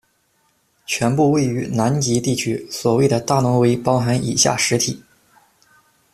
[0.87, 5.03] 全部位于南极地区：所谓的大挪威包含以下实体：